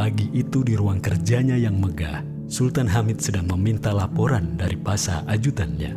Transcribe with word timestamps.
Pagi 0.00 0.32
itu 0.32 0.64
di 0.64 0.80
ruang 0.80 0.96
kerjanya 0.96 1.60
yang 1.60 1.76
megah, 1.76 2.24
Sultan 2.48 2.88
Hamid 2.88 3.20
sedang 3.20 3.44
meminta 3.52 3.92
laporan 3.92 4.56
dari 4.56 4.72
Pasa 4.72 5.20
ajutannya. 5.28 5.92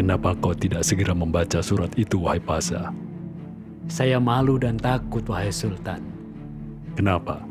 Kenapa 0.00 0.32
kau 0.32 0.56
tidak 0.56 0.80
segera 0.80 1.12
membaca 1.12 1.60
surat 1.60 1.92
itu, 2.00 2.24
wahai 2.24 2.40
Pasa? 2.40 2.88
Saya 3.84 4.16
malu 4.16 4.56
dan 4.56 4.80
takut, 4.80 5.20
wahai 5.28 5.52
Sultan. 5.52 6.00
Kenapa? 6.96 7.44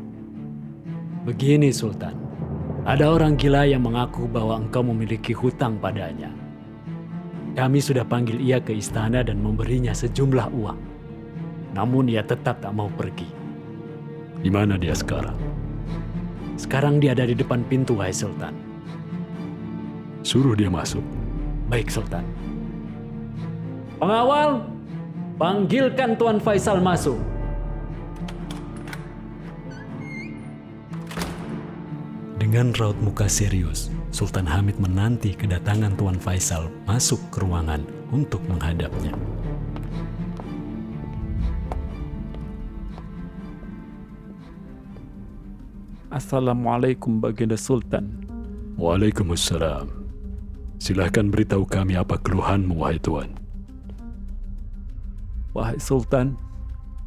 Begini, 1.30 1.70
Sultan. 1.70 2.18
Ada 2.90 3.06
orang 3.06 3.38
gila 3.38 3.70
yang 3.70 3.86
mengaku 3.86 4.26
bahwa 4.26 4.66
engkau 4.66 4.82
memiliki 4.82 5.30
hutang 5.30 5.78
padanya. 5.78 6.34
Kami 7.54 7.78
sudah 7.78 8.02
panggil 8.02 8.42
ia 8.42 8.58
ke 8.58 8.74
istana 8.74 9.22
dan 9.22 9.38
memberinya 9.38 9.94
sejumlah 9.94 10.50
uang. 10.58 10.97
Namun 11.76 12.08
ia 12.08 12.24
tetap 12.24 12.60
tak 12.64 12.72
mau 12.72 12.88
pergi. 12.88 13.28
Di 14.38 14.50
mana 14.52 14.78
dia 14.78 14.94
sekarang? 14.94 15.36
Sekarang 16.58 16.98
dia 16.98 17.14
ada 17.14 17.26
di 17.26 17.34
depan 17.38 17.62
pintu, 17.66 17.98
wahai 17.98 18.14
Sultan. 18.14 18.54
Suruh 20.26 20.58
dia 20.58 20.66
masuk. 20.66 21.02
Baik, 21.70 21.90
Sultan. 21.90 22.26
Pengawal, 23.98 24.62
panggilkan 25.38 26.18
Tuan 26.18 26.38
Faisal 26.42 26.82
masuk. 26.82 27.18
Dengan 32.38 32.72
raut 32.78 32.96
muka 33.02 33.26
serius, 33.26 33.90
Sultan 34.08 34.46
Hamid 34.48 34.80
menanti 34.80 35.34
kedatangan 35.34 35.94
Tuan 35.98 36.18
Faisal 36.18 36.70
masuk 36.86 37.18
ke 37.28 37.44
ruangan 37.44 37.82
untuk 38.10 38.40
menghadapnya. 38.48 39.12
Assalamualaikum 46.08 47.20
Baginda 47.20 47.52
Sultan. 47.52 48.08
Waalaikumsalam. 48.80 49.92
Silahkan 50.80 51.28
beritahu 51.28 51.68
kami 51.68 52.00
apa 52.00 52.16
keluhanmu, 52.16 52.80
wahai 52.80 52.96
Tuan. 52.96 53.36
Wahai 55.52 55.76
Sultan, 55.76 56.32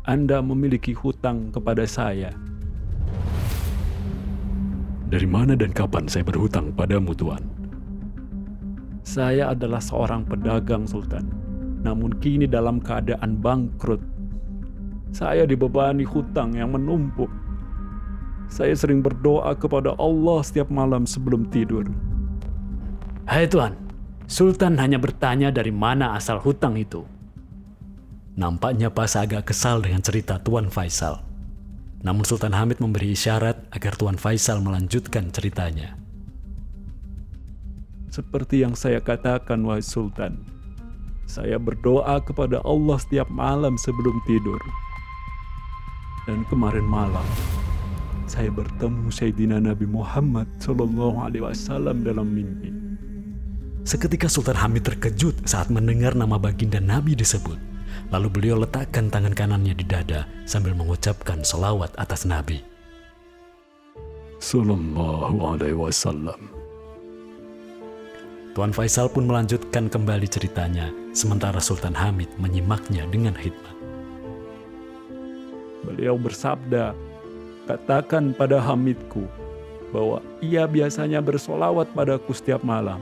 Anda 0.06 0.46
memiliki 0.46 0.94
hutang 0.94 1.50
kepada 1.50 1.82
saya. 1.90 2.30
Dari 5.10 5.26
mana 5.26 5.58
dan 5.58 5.74
kapan 5.74 6.06
saya 6.06 6.22
berhutang 6.22 6.70
padamu, 6.70 7.18
Tuan? 7.18 7.42
Saya 9.02 9.50
adalah 9.50 9.82
seorang 9.82 10.30
pedagang 10.30 10.86
Sultan, 10.86 11.26
namun 11.82 12.22
kini 12.22 12.46
dalam 12.46 12.78
keadaan 12.78 13.42
bangkrut. 13.42 14.06
Saya 15.10 15.50
dibebani 15.50 16.06
hutang 16.06 16.54
yang 16.54 16.78
menumpuk. 16.78 17.34
Saya 18.52 18.76
sering 18.76 19.00
berdoa 19.00 19.56
kepada 19.56 19.96
Allah 19.96 20.44
setiap 20.44 20.68
malam 20.68 21.08
sebelum 21.08 21.48
tidur. 21.48 21.88
Hai 23.24 23.48
Tuan, 23.48 23.80
Sultan 24.28 24.76
hanya 24.76 25.00
bertanya 25.00 25.56
dari 25.56 25.72
mana 25.72 26.20
asal 26.20 26.44
hutang 26.44 26.76
itu. 26.76 27.08
Nampaknya 28.36 28.92
Pasa 28.92 29.24
agak 29.24 29.56
kesal 29.56 29.80
dengan 29.80 30.04
cerita 30.04 30.36
Tuan 30.44 30.68
Faisal. 30.68 31.24
Namun 32.04 32.28
Sultan 32.28 32.52
Hamid 32.52 32.84
memberi 32.84 33.16
isyarat 33.16 33.72
agar 33.72 33.96
Tuan 33.96 34.20
Faisal 34.20 34.60
melanjutkan 34.60 35.32
ceritanya. 35.32 35.96
Seperti 38.12 38.68
yang 38.68 38.76
saya 38.76 39.00
katakan, 39.00 39.64
wahai 39.64 39.80
Sultan, 39.80 40.44
saya 41.24 41.56
berdoa 41.56 42.20
kepada 42.20 42.60
Allah 42.68 43.00
setiap 43.00 43.32
malam 43.32 43.80
sebelum 43.80 44.20
tidur. 44.28 44.60
Dan 46.28 46.44
kemarin 46.52 46.84
malam, 46.84 47.24
saya 48.32 48.48
bertemu 48.48 49.12
Sayyidina 49.12 49.60
Nabi 49.60 49.84
Muhammad 49.84 50.48
Shallallahu 50.64 51.20
Alaihi 51.20 51.44
Wasallam 51.44 52.08
dalam 52.08 52.32
mimpi. 52.32 52.72
Seketika 53.84 54.32
Sultan 54.32 54.56
Hamid 54.56 54.88
terkejut 54.88 55.36
saat 55.44 55.68
mendengar 55.68 56.16
nama 56.16 56.40
baginda 56.40 56.80
Nabi 56.80 57.12
disebut. 57.12 57.60
Lalu 58.08 58.28
beliau 58.32 58.56
letakkan 58.64 59.12
tangan 59.12 59.36
kanannya 59.36 59.76
di 59.76 59.84
dada 59.84 60.32
sambil 60.48 60.72
mengucapkan 60.72 61.44
selawat 61.44 61.92
atas 62.00 62.24
Nabi. 62.24 62.64
Sallallahu 64.40 65.36
Alaihi 65.52 65.76
Wasallam. 65.76 66.40
Tuan 68.56 68.72
Faisal 68.72 69.12
pun 69.12 69.28
melanjutkan 69.28 69.92
kembali 69.92 70.28
ceritanya, 70.32 70.88
sementara 71.12 71.60
Sultan 71.60 71.96
Hamid 71.96 72.32
menyimaknya 72.40 73.04
dengan 73.12 73.36
hikmat. 73.36 73.76
Beliau 75.84 76.16
bersabda, 76.16 77.11
Katakan 77.72 78.36
pada 78.36 78.60
Hamidku 78.60 79.24
bahwa 79.96 80.20
ia 80.44 80.68
biasanya 80.68 81.24
bersolawat 81.24 81.88
padaku 81.96 82.36
setiap 82.36 82.68
malam. 82.68 83.00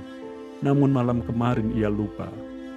Namun 0.61 0.93
malam 0.93 1.25
kemarin 1.25 1.73
ia 1.73 1.89
lupa. 1.89 2.29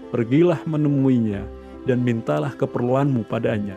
Pergilah 0.09 0.65
menemuinya 0.65 1.45
dan 1.85 2.01
mintalah 2.01 2.57
keperluanmu 2.57 3.29
padanya. 3.29 3.77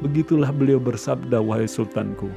Begitulah 0.00 0.48
beliau 0.48 0.80
bersabda, 0.80 1.44
wahai 1.44 1.68
sultanku. 1.68 2.32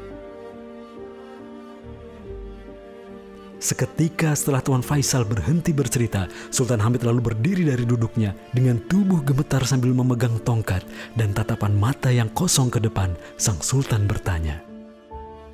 Seketika 3.63 4.35
setelah 4.35 4.59
Tuan 4.59 4.83
Faisal 4.83 5.23
berhenti 5.23 5.71
bercerita, 5.71 6.27
Sultan 6.51 6.83
Hamid 6.83 7.07
lalu 7.07 7.31
berdiri 7.31 7.63
dari 7.63 7.87
duduknya 7.87 8.35
dengan 8.51 8.83
tubuh 8.83 9.23
gemetar 9.23 9.63
sambil 9.63 9.95
memegang 9.95 10.43
tongkat 10.43 10.83
dan 11.15 11.31
tatapan 11.31 11.71
mata 11.71 12.11
yang 12.11 12.27
kosong 12.35 12.67
ke 12.67 12.83
depan. 12.83 13.15
Sang 13.39 13.63
Sultan 13.63 14.11
bertanya, 14.11 14.74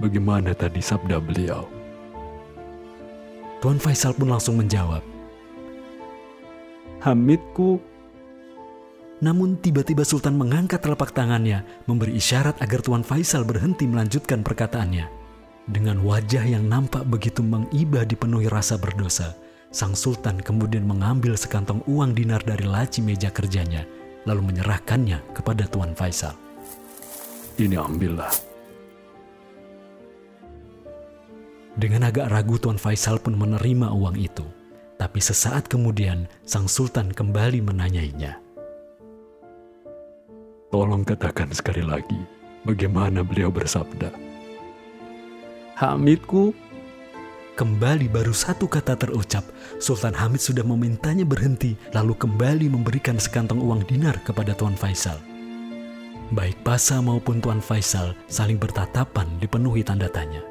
Bagaimana 0.01 0.57
tadi 0.57 0.81
sabda 0.81 1.21
beliau? 1.21 1.69
Tuan 3.61 3.77
Faisal 3.77 4.17
pun 4.17 4.33
langsung 4.33 4.57
menjawab, 4.57 5.05
Hamidku 7.05 7.77
Namun 9.21 9.61
tiba-tiba 9.61 10.01
Sultan 10.01 10.33
mengangkat 10.33 10.81
telapak 10.81 11.13
tangannya, 11.13 11.61
memberi 11.85 12.17
isyarat 12.17 12.57
agar 12.57 12.81
Tuan 12.81 13.05
Faisal 13.05 13.45
berhenti 13.45 13.85
melanjutkan 13.85 14.41
perkataannya. 14.41 15.05
Dengan 15.69 16.01
wajah 16.01 16.41
yang 16.41 16.65
nampak 16.65 17.05
begitu 17.05 17.45
mengiba 17.45 18.01
dipenuhi 18.01 18.49
rasa 18.49 18.81
berdosa, 18.81 19.37
Sang 19.69 19.93
Sultan 19.93 20.41
kemudian 20.41 20.89
mengambil 20.89 21.37
sekantong 21.37 21.85
uang 21.85 22.17
dinar 22.17 22.41
dari 22.41 22.65
laci 22.65 23.05
meja 23.05 23.29
kerjanya, 23.29 23.85
lalu 24.25 24.49
menyerahkannya 24.49 25.21
kepada 25.37 25.69
Tuan 25.69 25.93
Faisal. 25.93 26.33
Ini 27.61 27.77
ambillah. 27.77 28.50
Dengan 31.81 32.13
agak 32.13 32.29
ragu 32.29 32.61
Tuan 32.61 32.77
Faisal 32.77 33.17
pun 33.17 33.33
menerima 33.33 33.89
uang 33.89 34.13
itu. 34.13 34.45
Tapi 35.01 35.17
sesaat 35.17 35.65
kemudian 35.65 36.29
Sang 36.45 36.69
Sultan 36.69 37.09
kembali 37.09 37.57
menanyainya. 37.65 38.37
Tolong 40.69 41.01
katakan 41.01 41.49
sekali 41.49 41.81
lagi, 41.81 42.21
bagaimana 42.69 43.25
beliau 43.25 43.49
bersabda? 43.49 44.13
Hamidku 45.81 46.53
Kembali 47.57 48.05
baru 48.13 48.31
satu 48.31 48.69
kata 48.69 48.93
terucap, 48.93 49.41
Sultan 49.81 50.13
Hamid 50.13 50.37
sudah 50.37 50.61
memintanya 50.61 51.25
berhenti 51.25 51.73
lalu 51.97 52.13
kembali 52.13 52.69
memberikan 52.69 53.17
sekantong 53.17 53.57
uang 53.57 53.89
dinar 53.89 54.21
kepada 54.21 54.53
Tuan 54.53 54.77
Faisal. 54.77 55.17
Baik 56.29 56.61
Pasa 56.61 57.01
maupun 57.01 57.41
Tuan 57.41 57.57
Faisal 57.59 58.13
saling 58.29 58.61
bertatapan 58.61 59.25
dipenuhi 59.41 59.81
tanda 59.81 60.05
tanya. 60.13 60.50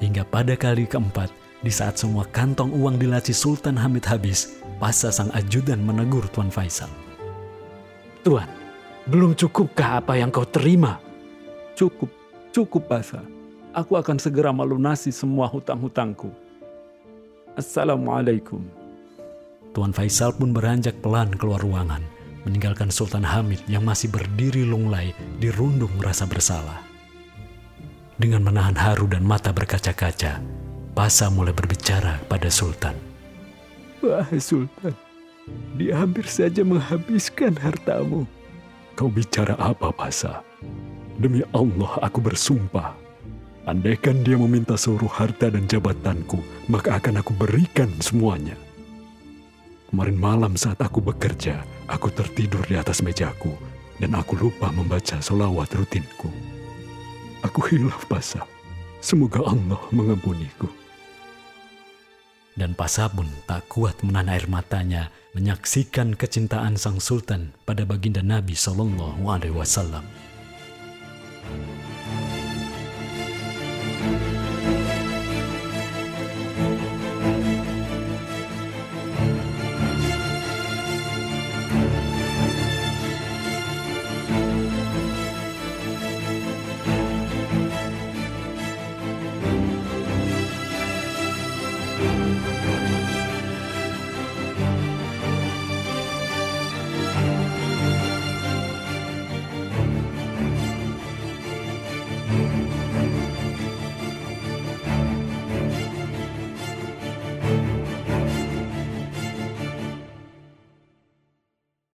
Hingga 0.00 0.24
pada 0.26 0.56
kali 0.56 0.88
keempat, 0.88 1.28
di 1.60 1.68
saat 1.68 2.00
semua 2.00 2.24
kantong 2.24 2.72
uang 2.72 2.96
di 2.96 3.04
laci 3.04 3.36
Sultan 3.36 3.76
Hamid 3.76 4.08
habis, 4.08 4.58
Pasa 4.80 5.12
sang 5.12 5.28
ajudan 5.36 5.84
menegur 5.84 6.24
Tuan 6.32 6.48
Faisal. 6.48 6.88
Tuan, 8.24 8.48
belum 9.04 9.36
cukupkah 9.36 10.00
apa 10.00 10.16
yang 10.16 10.32
kau 10.32 10.48
terima? 10.48 10.96
cukup, 11.80 12.12
cukup 12.52 12.82
Pasa. 12.84 13.24
Aku 13.72 13.96
akan 13.96 14.20
segera 14.20 14.52
melunasi 14.52 15.08
semua 15.08 15.48
hutang-hutangku. 15.48 16.28
Assalamualaikum. 17.56 18.60
Tuan 19.72 19.94
Faisal 19.94 20.34
pun 20.34 20.50
beranjak 20.50 20.98
pelan 21.00 21.30
keluar 21.38 21.62
ruangan, 21.62 22.02
meninggalkan 22.44 22.90
Sultan 22.90 23.22
Hamid 23.22 23.62
yang 23.70 23.86
masih 23.86 24.10
berdiri 24.10 24.66
lunglai 24.66 25.14
di 25.38 25.48
rundung 25.54 25.94
rasa 26.02 26.26
bersalah. 26.26 26.82
Dengan 28.20 28.44
menahan 28.44 28.76
haru 28.76 29.08
dan 29.08 29.24
mata 29.24 29.48
berkaca-kaca, 29.48 30.44
Pasa 30.92 31.32
mulai 31.32 31.56
berbicara 31.56 32.20
pada 32.28 32.52
Sultan. 32.52 32.92
Wahai 34.04 34.36
Sultan, 34.36 34.92
dia 35.80 35.96
hampir 35.96 36.28
saja 36.28 36.60
menghabiskan 36.60 37.56
hartamu. 37.56 38.28
Kau 38.92 39.08
bicara 39.08 39.56
apa, 39.56 39.88
Pasa? 39.88 40.44
Demi 41.16 41.40
Allah 41.56 41.96
aku 42.04 42.20
bersumpah. 42.20 42.92
Andaikan 43.64 44.20
dia 44.20 44.36
meminta 44.36 44.76
seluruh 44.76 45.08
harta 45.08 45.48
dan 45.48 45.64
jabatanku, 45.64 46.44
maka 46.68 47.00
akan 47.00 47.24
aku 47.24 47.32
berikan 47.32 47.88
semuanya. 48.04 48.58
Kemarin 49.88 50.18
malam 50.20 50.52
saat 50.60 50.76
aku 50.84 51.00
bekerja, 51.00 51.64
aku 51.88 52.12
tertidur 52.12 52.68
di 52.68 52.76
atas 52.76 53.00
mejaku. 53.00 53.56
dan 54.00 54.16
aku 54.16 54.32
lupa 54.32 54.72
membaca 54.72 55.20
solawat 55.20 55.68
rutinku. 55.76 56.32
Aku 57.40 57.64
hilaf 57.72 58.04
pasah. 58.04 58.44
Semoga 59.00 59.40
Allah 59.48 59.80
mengampuniku. 59.96 60.68
Dan 62.52 62.76
Pasha 62.76 63.08
pun 63.08 63.24
tak 63.48 63.64
kuat 63.72 63.96
menahan 64.04 64.36
air 64.36 64.44
matanya 64.44 65.08
menyaksikan 65.32 66.12
kecintaan 66.12 66.76
sang 66.76 67.00
sultan 67.00 67.56
pada 67.64 67.88
baginda 67.88 68.20
Nabi 68.20 68.52
Shallallahu 68.52 69.24
Alaihi 69.24 69.56
Wasallam. 69.56 70.04